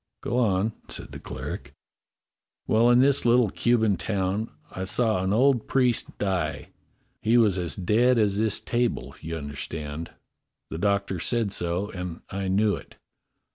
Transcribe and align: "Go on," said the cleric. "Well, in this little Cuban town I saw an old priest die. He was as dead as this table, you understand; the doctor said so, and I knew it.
"Go 0.23 0.39
on," 0.39 0.73
said 0.87 1.11
the 1.11 1.19
cleric. 1.19 1.75
"Well, 2.65 2.89
in 2.89 3.01
this 3.01 3.23
little 3.23 3.51
Cuban 3.51 3.97
town 3.97 4.49
I 4.71 4.83
saw 4.85 5.23
an 5.23 5.31
old 5.31 5.67
priest 5.67 6.17
die. 6.17 6.69
He 7.21 7.37
was 7.37 7.59
as 7.59 7.75
dead 7.75 8.17
as 8.17 8.39
this 8.39 8.59
table, 8.59 9.13
you 9.21 9.37
understand; 9.37 10.09
the 10.71 10.79
doctor 10.79 11.19
said 11.19 11.51
so, 11.51 11.91
and 11.91 12.21
I 12.31 12.47
knew 12.47 12.75
it. 12.75 12.95